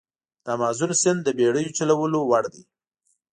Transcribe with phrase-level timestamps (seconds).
[0.43, 2.63] د امازون سیند د بېړیو چلولو وړ دی.